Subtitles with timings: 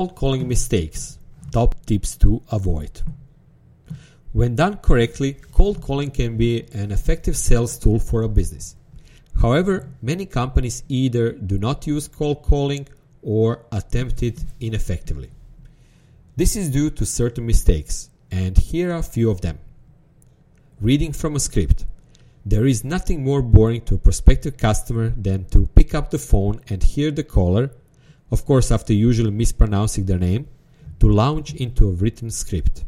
[0.00, 1.18] Cold calling mistakes.
[1.52, 3.02] Top tips to avoid.
[4.32, 8.76] When done correctly, cold calling can be an effective sales tool for a business.
[9.42, 12.88] However, many companies either do not use cold calling
[13.20, 15.28] or attempt it ineffectively.
[16.34, 19.58] This is due to certain mistakes, and here are a few of them.
[20.80, 21.84] Reading from a script.
[22.46, 26.62] There is nothing more boring to a prospective customer than to pick up the phone
[26.70, 27.70] and hear the caller,
[28.30, 30.46] of course, after usually mispronouncing their name,
[31.00, 32.84] to launch into a written script.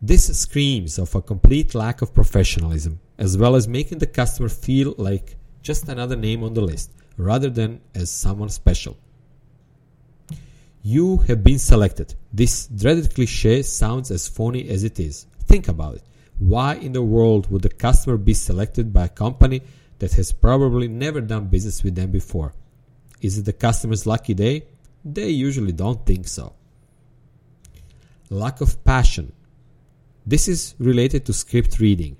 [0.00, 4.94] This screams of a complete lack of professionalism, as well as making the customer feel
[4.98, 8.96] like just another name on the list, rather than as someone special.
[10.82, 12.14] You have been selected.
[12.32, 15.26] This dreaded cliche sounds as funny as it is.
[15.44, 16.02] Think about it.
[16.38, 19.62] Why in the world would the customer be selected by a company
[20.00, 22.52] that has probably never done business with them before?
[23.22, 24.66] Is it the customer's lucky day?
[25.04, 26.52] They usually don't think so.
[28.30, 29.32] Lack of passion.
[30.26, 32.16] This is related to script reading.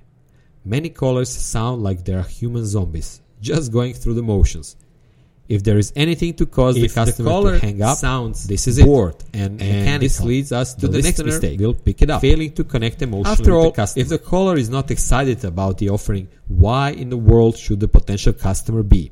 [0.64, 4.77] Many callers sound like they are human zombies, just going through the motions.
[5.48, 8.47] If there is anything to cause If the the customer caller to hang up, sounds
[8.47, 9.25] this is bored it.
[9.34, 11.59] And, and and this leads us to the the, next mistake.
[11.59, 12.20] will pick it up.
[12.20, 14.03] Failing to connect emotionally After all, with the customer.
[14.03, 17.89] If the caller is not excited about the offering, why in the world should the
[17.89, 19.11] potential customer be?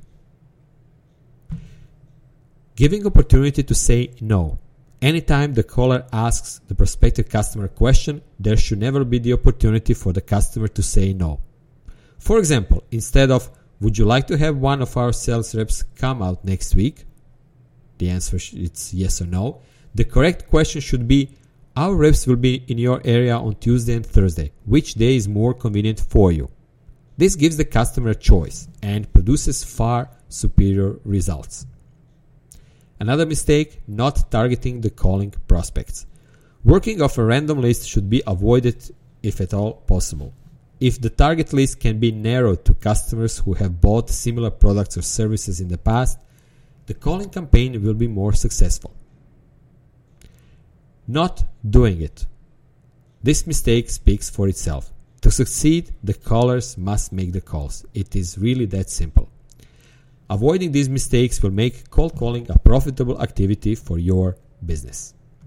[2.81, 4.59] Giving opportunity to say no.
[5.03, 9.92] Anytime the caller asks the prospective customer a question, there should never be the opportunity
[9.92, 11.41] for the customer to say no.
[12.19, 13.50] For example, instead of,
[13.83, 17.05] would you like to have one of our sales reps come out next week?
[17.98, 19.61] The answer is yes or no.
[19.94, 21.37] The correct question should be,
[21.77, 24.53] our reps will be in your area on Tuesday and Thursday.
[24.65, 26.48] Which day is more convenient for you?
[27.19, 31.67] This gives the customer a choice and produces far superior results.
[33.01, 36.06] Another mistake, not targeting the calling prospects.
[36.62, 40.34] Working off a random list should be avoided if at all possible.
[40.78, 45.03] If the target list can be narrowed to customers who have bought similar products or
[45.03, 46.19] services in the past,
[46.87, 48.94] the calling campaign will be more successful.
[51.06, 52.27] Not doing it.
[53.22, 54.93] This mistake speaks for itself.
[55.22, 57.84] To succeed, the callers must make the calls.
[57.94, 59.31] It is really that simple.
[60.30, 65.12] Avoiding these mistakes will make cold calling a profitable activity for your business.